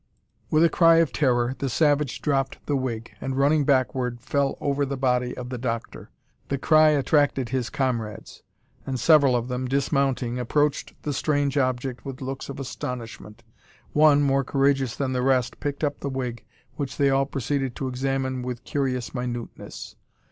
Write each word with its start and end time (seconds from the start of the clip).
With 0.49 0.63
a 0.63 0.67
cry 0.69 0.95
of 0.95 1.11
terror, 1.13 1.53
the 1.59 1.69
savage 1.69 2.23
dropped 2.23 2.65
the 2.65 2.75
wig, 2.75 3.11
and, 3.21 3.37
running 3.37 3.65
backward, 3.65 4.19
fell 4.19 4.57
over 4.59 4.83
the 4.83 4.97
body 4.97 5.37
of 5.37 5.49
the 5.49 5.59
doctor. 5.59 6.09
The 6.49 6.57
cry 6.57 6.89
attracted 6.89 7.49
his, 7.49 7.69
comrades; 7.69 8.41
and 8.83 8.99
several 8.99 9.35
of 9.35 9.47
them, 9.47 9.67
dismounting, 9.67 10.39
approached 10.39 10.95
the 11.03 11.13
strange 11.13 11.55
object 11.55 12.03
with 12.03 12.19
looks 12.19 12.49
of 12.49 12.59
astonishment. 12.59 13.43
One, 13.93 14.23
more 14.23 14.43
courageous 14.43 14.95
than 14.95 15.13
the 15.13 15.21
rest, 15.21 15.59
picked 15.59 15.83
up 15.83 15.99
the 15.99 16.09
wig, 16.09 16.43
which 16.77 16.97
they 16.97 17.11
all 17.11 17.27
proceeded 17.27 17.75
to 17.75 17.87
examine 17.87 18.41
with 18.41 18.63
curious 18.63 19.13
minuteness. 19.13 19.97